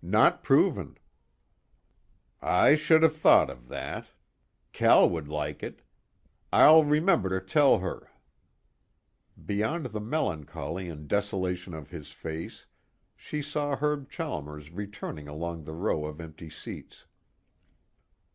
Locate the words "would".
5.10-5.28